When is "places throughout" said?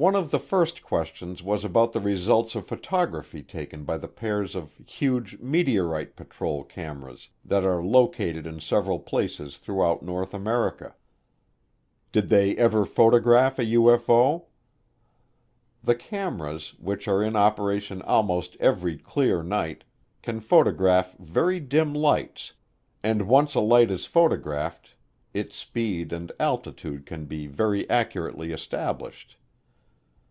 9.00-10.04